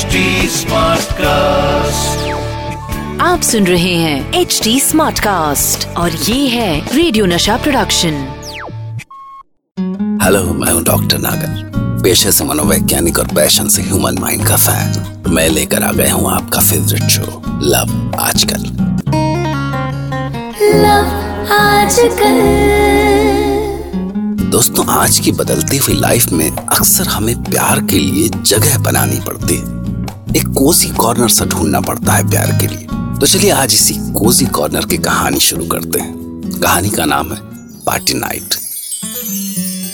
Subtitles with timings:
[0.00, 0.20] HD
[1.14, 2.28] cast
[3.22, 8.14] आप सुन रहे हैं एच डी स्मार्ट कास्ट और ये है रेडियो नशा प्रोडक्शन
[10.22, 15.32] हेलो मैं हूँ डॉक्टर नागर पेशे से मनोवैज्ञानिक और पैशन से ह्यूमन माइंड का फ़ैन
[15.34, 18.68] मैं लेकर आ गया हूँ आपका फेवरेट शो लव आजकल
[24.50, 29.56] दोस्तों आज की बदलती हुई लाइफ में अक्सर हमें प्यार के लिए जगह बनानी पड़ती
[29.56, 29.78] है।
[30.36, 32.86] एक कोजी कॉर्नर सा ढूंढना पड़ता है प्यार के लिए।
[33.20, 37.38] तो चलिए आज इसी कोजी कॉर्नर की कहानी शुरू करते हैं। कहानी का नाम है
[37.86, 38.54] पार्टी नाइट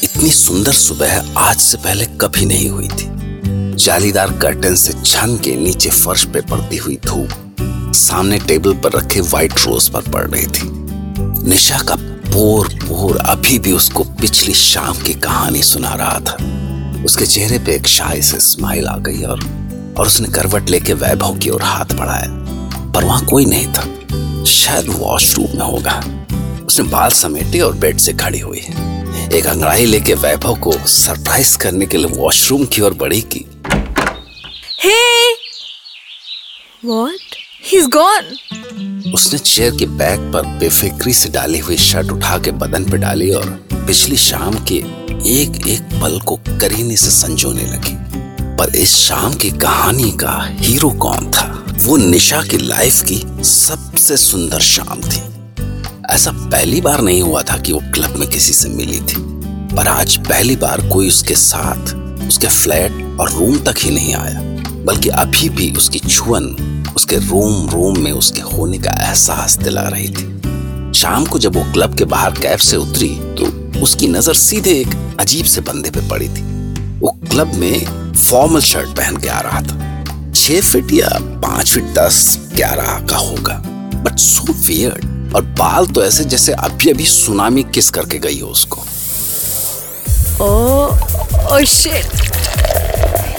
[0.04, 5.56] इतनी सुंदर सुबह आज से पहले कभी नहीं हुई थी। जालीदार कर्टन से छन के
[5.56, 10.46] नीचे फर्श पे पड़ती हुई धूप सामने टेबल पर रखे व्हाइट रोज पर पड़ रही
[10.46, 10.70] थी।
[11.48, 11.96] निशा का
[12.30, 17.74] पोर पोर अभी भी उसको पिछली शाम की कहानी सुना रहा था। उसके चेहरे पे
[17.74, 19.40] एक शाय से स्माइल आ गई और
[19.98, 24.88] और उसने करवट लेके वैभव की ओर हाथ बढ़ाया पर वहाँ कोई नहीं था शायद
[24.88, 26.00] वॉशरूम में होगा
[26.66, 28.62] उसने बाल समेटे और बेड से खड़ी हुई
[29.34, 33.44] एक अंगड़ाई लेके वैभव को सरप्राइज़ करने के लिए वॉशरूम की ओर बढ़ी की
[34.78, 35.28] Hey!
[36.82, 37.36] What?
[37.64, 38.26] He's gone.
[39.14, 43.30] उसने चेयर के बैग पर बेफिक्री से डाली हुई शर्ट उठा के बदन पे डाली
[43.34, 44.76] और पिछली शाम के
[45.32, 47.96] एक एक पल को करीने से संजोने लगी
[48.58, 51.64] पर इस शाम की कहानी का हीरो कौन था?
[51.84, 55.20] वो निशा की लाइफ की सबसे सुंदर शाम थी।
[56.10, 59.16] ऐसा पहली बार नहीं हुआ था कि वो क्लब में किसी से मिली थी।
[59.76, 61.94] पर आज पहली बार कोई उसके साथ,
[62.28, 64.40] उसके फ्लैट और रूम तक ही नहीं आया।
[64.84, 66.44] बल्कि अभी भी उसकी छुअन,
[66.96, 71.64] उसके रूम रूम में उसके होने का एहसास दिला रही थी। शाम को जब वो
[71.72, 76.08] क्लब के बाहर कैब से उतरी तो उसकी नज़र सीधे एक अजीब से बंदे पे
[76.08, 76.42] पड़ी थी।
[77.00, 81.08] वो क्लब में फॉर्मल शर्ट पहन के आ रहा था। छह फिट या
[81.42, 83.54] पाँच फिट दस ग्यारह का होगा।
[84.02, 88.48] बट सो वियर्ड और बाल तो ऐसे जैसे अभी अभी सुनामी किस करके गई हो
[88.48, 88.84] उसको।
[90.36, 90.90] Oh,
[91.52, 92.06] oh shit.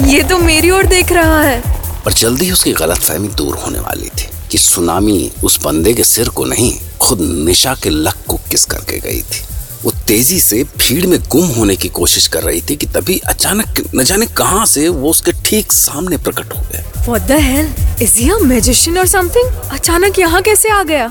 [0.07, 1.61] ये तो मेरी ओर देख रहा है।
[2.03, 6.29] पर जल्दी ही उसकी गलतफहमी दूर होने वाली थी कि सुनामी उस बंदे के सिर
[6.29, 9.56] को नहीं खुद निशा के लक को किस करके गई थी।
[9.87, 13.91] वो तेज़ी से भीड़ में गुम होने की कोशिश कर रही थी कि तभी अचानक
[13.95, 17.69] न जाने कहाँ से वो उसके ठीक सामने प्रकट हो गया। What the hell?
[18.01, 19.71] Is he a magician or something?
[19.71, 21.07] अचानक यहाँ कैसे आ गया?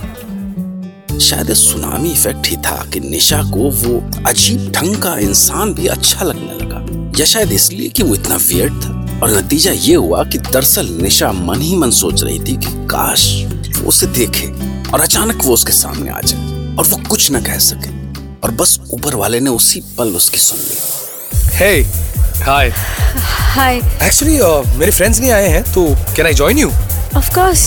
[1.19, 6.25] शायद सुनामी इफ़ेक्ट ही था कि निशा को वो अजीब ढंग का इंसान भी अच्छा
[6.25, 10.38] लगने लगा। या शायद इसलिए कि वो इतना वियर्ड था। और नतीजा ये हुआ कि
[10.38, 13.44] दरअसल निशा मन ही मन सोच रही थी कि काश
[13.78, 14.47] वो उसे देखे
[14.91, 17.95] और अचानक वो उसके सामने आ जाए और वो कुछ न कह सके।
[18.46, 20.76] और बस ऊपर वाले ने उसी पल उसकी सुन ली।
[21.58, 21.78] Hey,
[22.48, 22.66] hi.
[23.54, 23.72] Hi.
[24.08, 25.84] Actually, uh, मेरे फ्रेंड्स नहीं आए हैं तो
[26.16, 26.68] can I join you
[27.20, 27.62] Of course.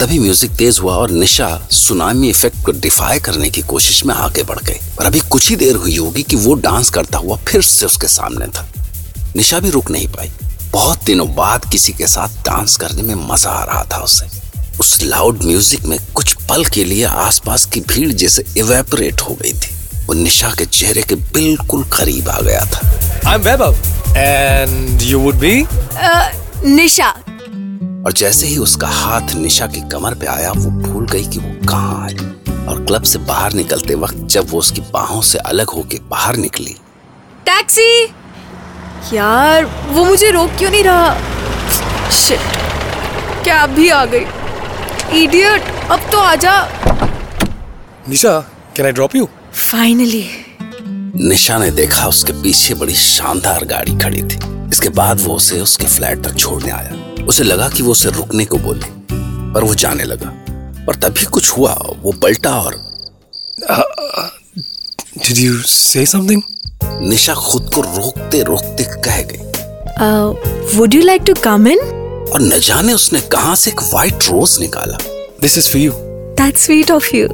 [0.00, 4.42] तभी म्यूज़िक तेज हुआ और निशा सुनामी इफ़ेक्ट को डिफाई करने की कोशिश में आगे
[4.42, 7.62] बढ़ गई। पर अभी कुछ ही देर हुई होगी कि वो डांस करता हुआ फिर
[7.62, 8.66] से उसके सामने था।
[9.36, 10.32] निशा भी रुक नहीं पाई।
[10.72, 14.26] बहुत दिनों बाद किसी के साथ डांस करने में मज़ा आ रहा था उसे।
[14.80, 19.52] उस लाउड म्यूज़िक में कुछ पल के लिए आसपास की भीड़ जैसे इवेपोरेट हो गई
[19.52, 19.75] थी।
[20.06, 22.90] वो निशा के चेहरे के बिल्कुल करीब आ गया था।
[23.28, 23.76] I am Vaibhav
[24.16, 27.08] and you would be Uh, Nisha.
[28.06, 31.66] और जैसे ही उसका हाथ निशा की कमर पे आया वो भूल गई कि वो
[31.68, 35.98] कहाँ है। और क्लब से बाहर निकलते वक्त जब वो उसकी बाहों से अलग होके
[36.10, 36.74] बाहर निकली।
[37.46, 38.04] टैक्सी!
[39.12, 42.10] यार वो मुझे रोक क्यों नहीं रहा?
[42.10, 42.40] शिट
[43.44, 44.24] कैब भी आ गई।
[45.22, 46.60] इडियट अब तो आजा
[48.08, 48.38] Nisha
[48.76, 50.26] can I drop you finally
[51.18, 54.38] Nisha ने देखा उसके पीछे बड़ी शानदार गाड़ी खड़ी थी।
[54.70, 58.44] इसके बाद वो उसे उसके फ्लैट तक छोड़ने आया। उसे लगा कि वो उसे रुकने
[58.44, 58.88] को बोले
[59.54, 60.32] पर वो जाने लगा।
[60.86, 61.72] पर तभी कुछ हुआ
[62.02, 62.76] वो पलटा और
[65.18, 66.42] did you say something
[67.08, 72.58] Nisha खुद को रोकते रोकते कह गई। Would you like to come in और न
[72.60, 74.98] जाने उसने कहाँ से एक व्हाइट रोज निकाला।
[75.40, 75.92] This is for you
[76.36, 77.28] that's sweet of you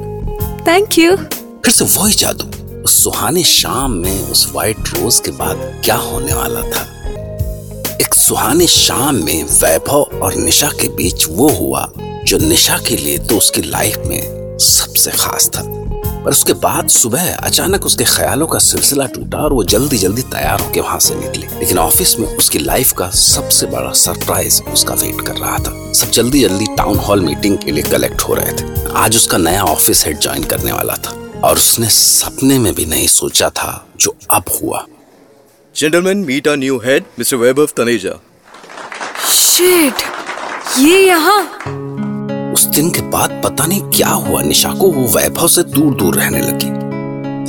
[0.67, 1.17] thank you
[1.65, 6.33] फिर से वही जादू। उस सुहाने शाम में, उस व्हाइट रोज के बाद क्या होने
[6.33, 6.81] वाला था?
[8.01, 13.17] एक सुहाने शाम में वैभव और निशा के बीच वो हुआ, जो निशा के लिए
[13.17, 15.61] तो उसकी लाइफ में सबसे खास था।
[16.23, 20.59] पर उसके बाद सुबह अचानक उसके ख्यालों का सिलसिला टूटा और वो जल्दी जल्दी तैयार
[20.59, 25.27] होकर वहाँ से निकले। लेकिन ऑफ़िस में उसकी लाइफ का सबसे बड़ा सरप्राइज़ उसका वेट
[25.27, 28.93] कर रहा था। सब जल्दी जल्दी टाउन हॉल मीटिंग के लिए कलेक्ट हो रहे थे।
[28.95, 33.07] आज उसका नया ऑफ़िस हेड ज्वाइन करने वाला था। और उसने सपने में भी नहीं
[33.07, 34.85] सोचा था जो अब हुआ।
[35.75, 37.33] Gentlemen, meet our new head, Mr.
[37.33, 38.13] Webb of Taneja.
[39.31, 39.93] Shit
[40.77, 41.41] ये यहाँ?
[42.53, 46.15] उस दिन के बाद पता नहीं क्या हुआ। निशा को वो वैभव से दूर दूर
[46.15, 46.83] रहने लगी।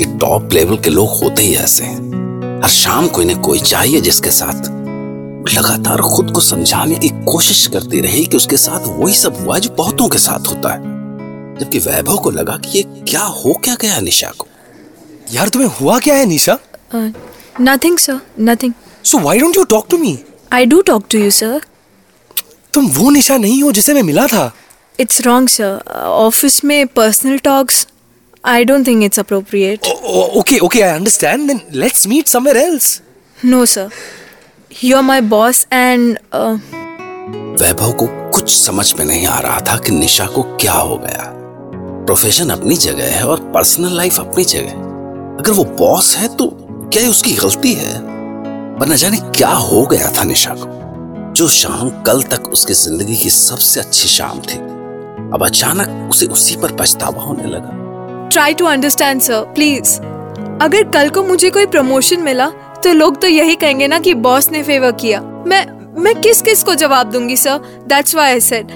[0.03, 2.15] ये टॉप लेवल के लोग होते ही ऐसे हैं।
[2.63, 4.85] हर शाम को इन्हें कोई चाहिए जिसके साथ।
[5.55, 9.71] लगातार खुद को समझाने की कोशिश करती रही कि उसके साथ वही सब हुआ जो
[9.71, 10.94] बहुतों के साथ होता है।
[11.61, 14.47] जबकि वैभव को लगा कि ये क्या हो क्या गया निशा को।
[15.33, 16.59] यार तुम्हें हुआ क्या है Nisha?
[17.61, 18.73] Nothing sir nothing
[19.05, 20.19] so why don't you talk to me
[20.53, 21.61] I do talk to you sir
[22.73, 24.53] तुम वो निशा नहीं हो जिसे मैं मिला था।
[25.01, 27.87] इट्स रॉन्ग सर ऑफ़िस में personal talks
[28.45, 29.87] I don't think it's appropriate
[30.37, 33.01] okay okay I understand then let's meet somewhere else
[33.45, 33.91] no sir
[34.85, 36.19] you are my boss and
[37.61, 41.34] Vaibhav को कुछ समझ में नहीं आ रहा था कि निशा को क्या हो गया।
[42.07, 44.93] प्रोफेशन अपनी जगह है और पर्सनल लाइफ अपनी जगह है।
[45.39, 46.49] अगर वो बॉस है तो
[46.93, 47.99] क्या उसकी गलती है?
[48.79, 53.17] पर न जाने क्या हो गया था निशा को। जो शाम कल तक उसकी ज़िंदगी
[53.17, 54.59] की सबसे अच्छी शाम थी।
[55.35, 59.99] अब अचानक उसे उसी पर पछतावा होने लगा। Try to understand sir please
[60.63, 62.49] अगर कल को मुझे कोई प्रमोशन मिला
[62.85, 65.67] तो लोग तो यही कहेंगे ना कि बॉस ने फेवर किया। मैं
[66.03, 67.59] मैं किस किस को जवाब दूँगी sir
[67.89, 68.71] that's why I said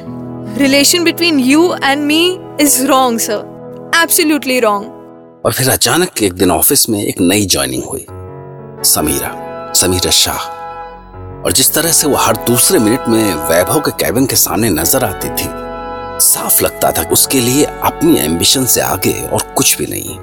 [0.56, 3.93] relation between you and me is wrong, sir.
[3.97, 8.06] Absolutely wrong और फिर अचानक एक दिन ऑफ़िस में एक नई ज्वाइनिंग हुई।
[8.85, 10.47] समीरा समीरा शाह।
[11.45, 15.05] और जिस तरह से वो हर दूसरे मिनट में वैभव के कैबिन के सामने नज़र
[15.05, 15.49] आती थी,
[16.21, 20.17] साफ़ लगता था उसके लिए अपनी एम्बिशन से आगे और कुछ भी नहीं।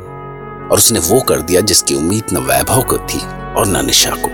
[0.66, 3.19] और उसने वो कर दिया जिसकी उम्मीद न वैभव को थी
[3.56, 4.30] और न निशा को।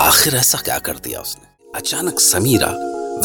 [0.00, 1.46] आखिर ऐसा क्या कर दिया उसने?
[1.76, 2.68] अचानक समीरा,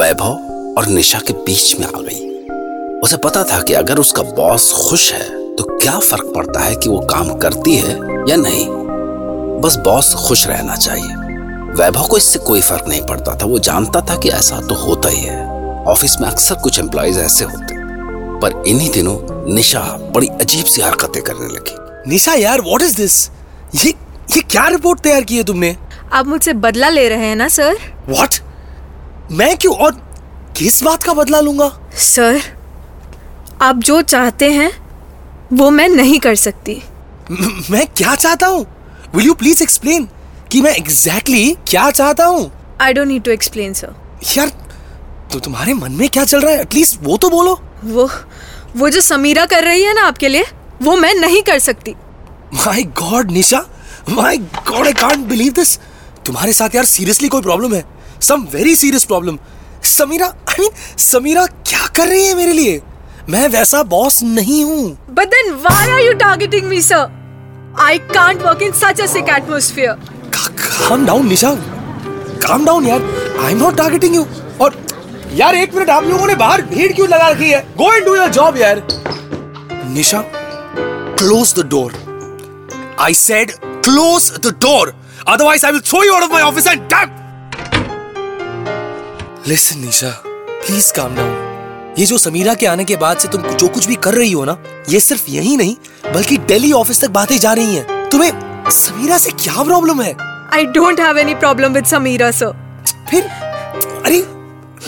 [0.01, 4.71] वैभव और निशा के बीच में आ गई। उसे पता था कि अगर उसका बॉस
[4.73, 7.93] खुश है तो क्या फ़र्क पड़ता है कि वो काम करती है
[8.29, 8.65] या नहीं?
[9.61, 11.15] बस बॉस खुश रहना चाहिए।
[11.73, 15.09] वैभव को इससे कोई फ़र्क नहीं पड़ता था। वो जानता था कि ऐसा तो होता
[15.09, 15.45] ही है।
[15.85, 17.75] ऑफ़िस में अक्सर कुछ एम्प्लॉयज़ ऐसे होते
[18.39, 19.17] पर इन्हीं दिनों
[19.53, 19.79] निशा
[20.15, 21.75] बड़ी अजीब सी हरकतें करने लगी।
[22.11, 23.29] निशा यार व्हाट इज़ दिस
[23.75, 23.89] ये
[24.31, 25.75] ये क्या रिपोर्ट तैयार की है तुमने?
[26.13, 27.77] आप मुझसे बदला ले रहे हैं ना सर?
[28.09, 28.35] व्हाट
[29.31, 29.75] मैं क्यों?
[29.75, 30.10] और
[30.61, 31.67] किस बात का बदला लूँगा?
[31.97, 32.41] सर
[33.61, 34.71] आप जो चाहते हैं
[35.53, 36.81] वो मैं नहीं कर सकती।
[37.31, 38.65] म- क्या चाहता हूँ?
[39.15, 40.07] विल यू प्लीज़ एक्सप्लेन
[40.51, 42.51] कि मैं एग्जैक्टली exactly क्या चाहता हूँ?
[42.81, 43.93] I don't need to explain sir
[44.37, 44.49] यार
[45.33, 46.61] तो तुम्हारे मन में क्या चल रहा है?
[46.61, 48.09] एटलीस्ट वो तो बोलो। वो
[48.77, 50.45] वो जो समीरा कर रही है ना आपके लिए
[50.81, 51.95] वो मैं नहीं कर सकती।
[52.53, 53.65] My god Nisha!
[54.09, 55.77] My god I can't believe this
[56.25, 57.83] तुम्हारे साथ यार सीरियसली कोई प्रॉब्लम है।
[58.21, 59.37] Some very serious problem
[59.91, 62.81] Samira I mean Samira क्या कर रही है मेरे लिए?
[63.29, 67.01] मैं वैसा बॉस नहीं हूँ। But then why are you targeting me, sir?
[67.87, 69.95] I can't work in such a sick atmosphere.
[70.87, 71.53] Calm down Nisha
[72.45, 73.01] calm down यार
[73.43, 74.25] I am not targeting you
[74.61, 74.75] और
[75.35, 77.59] यार एक मिनट आप लोगों ने बाहर भीड़ क्यों लगा रखी है?
[77.77, 78.81] Go and do your job यार.
[79.93, 80.21] Nisha
[81.19, 81.93] close the door
[82.99, 84.93] I said close the door
[85.27, 87.19] otherwise I will throw you out of my office and damn
[89.47, 93.67] listen Nisha please calm down ये जो समीरा के आने के बाद से तुम जो
[93.67, 94.57] कुछ भी कर रही हो ना
[94.89, 95.75] ये सिर्फ़ यही नहीं
[96.13, 100.13] बल्कि दिल्ली ऑफ़िस तक बातें जा रही हैं। तुम्हें समीरा से क्या प्रॉब्लम है?
[100.53, 102.51] I don't have any problem with Samira, sir.
[103.11, 103.23] फिर?
[104.05, 104.21] अरे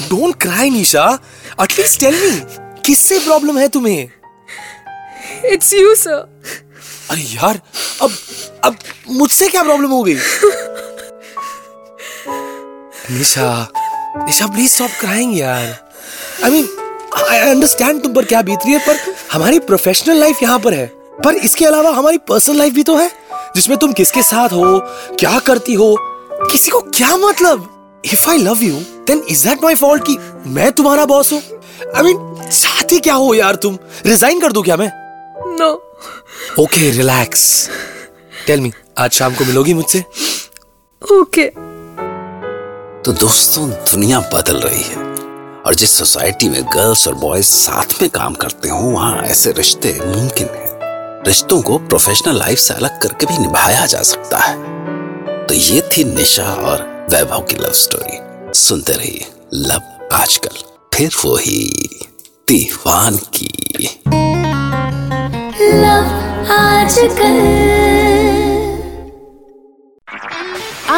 [0.10, 1.06] don't cry Nisha
[1.64, 2.32] at least tell me
[2.86, 4.10] किससे प्रॉब्लम है तुम्हें?
[5.54, 6.20] It's you, sir.
[7.12, 7.60] अरे यार
[8.02, 8.12] अब
[8.64, 8.76] अब
[9.12, 10.16] मुझसे क्या प्रॉब्लम हो गई?
[13.12, 13.48] Nisha
[14.18, 15.66] Nisha please stop crying यार।
[16.44, 16.68] आई मीन
[17.30, 20.86] आई अंडरस्टैंड तुम पर क्या बीत रही है पर हमारी प्रोफेशनल लाइफ यहाँ पर है।
[21.26, 23.10] पर इसके अलावा हमारी पर्सनल लाइफ भी तो है
[23.56, 24.80] जिसमें तुम किसके साथ हो
[25.20, 25.96] क्या करती हो
[26.52, 27.70] किसी को क्या मतलब?
[28.06, 30.18] If I love you then is that my fault कि
[30.50, 31.42] मैं तुम्हारा बॉस हूँ?
[31.96, 33.78] आई मीन चाहती क्या हो यार तुम?
[34.06, 34.92] रिजाइन कर दो क्या मैं?
[35.58, 35.72] No.
[36.60, 37.70] Okay relax
[38.48, 40.00] tell me आज शाम को मिलोगी मुझसे?
[41.02, 41.73] Okay Okay.
[43.06, 44.98] तो दोस्तों, दुनिया बदल रही है।
[45.66, 50.00] और जिस सोसाइटी में गर्ल्स और बॉयज़ साथ में काम करते हो, वहाँ ऐसे रिश्ते
[50.06, 50.68] मुमकिन है।
[51.24, 54.58] रिश्तों को प्रोफेशनल लाइफ से अलग करके भी निभाया जा सकता है।
[55.48, 58.20] तो ये थी निशा और वैभव की लव स्टोरी।
[58.54, 59.82] सुनते रहिए लव
[60.14, 61.90] आजकल। फिर वो ही
[62.48, 63.60] दीवान की।